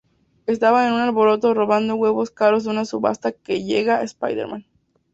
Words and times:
Estaban 0.47 0.87
en 0.87 0.93
un 0.93 0.99
alboroto 1.01 1.53
robando 1.53 1.93
huevos 1.93 2.31
caros 2.31 2.63
de 2.63 2.71
una 2.71 2.85
subasta 2.85 3.27
hasta 3.29 3.39
que 3.39 3.63
llega 3.63 4.01
Spider-Man. 4.01 4.65